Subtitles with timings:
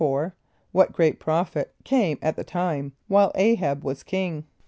[0.01, 0.01] =
[0.71, 4.45] What great prophet came at the time while [=A]´h[)a]b was king?